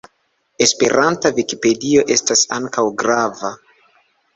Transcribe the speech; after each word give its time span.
Esperanta 0.65 1.31
vikipedio 1.41 2.09
estas 2.19 2.45
ankaŭ 2.61 2.91
grava. 3.05 3.59